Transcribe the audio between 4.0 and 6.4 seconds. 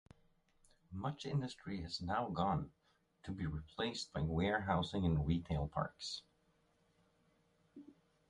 by warehousing and retail parks.